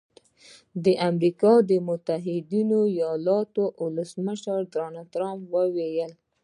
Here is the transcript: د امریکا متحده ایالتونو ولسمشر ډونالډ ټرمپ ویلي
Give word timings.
د 0.85 0.85
امریکا 1.09 1.51
متحده 1.87 2.61
ایالتونو 2.93 3.63
ولسمشر 3.85 4.57
ډونالډ 4.73 5.07
ټرمپ 5.13 5.41
ویلي 5.53 6.07